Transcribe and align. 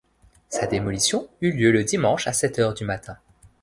Sa 0.49 0.65
démolition 0.65 1.29
eut 1.41 1.51
lieu 1.51 1.71
le 1.71 1.83
dimanche 1.83 2.25
à 2.25 2.33
sept 2.33 2.57
heures 2.57 2.73
du 2.73 2.83
matin. 2.85 3.17